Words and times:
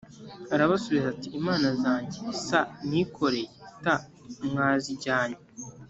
arabasubiza 0.53 1.07
ati 1.13 1.27
imana 1.39 1.67
zanjye 1.81 2.19
s 2.43 2.47
nikoreye 2.89 3.49
t 3.81 3.85
mwazijyanye 4.49 5.39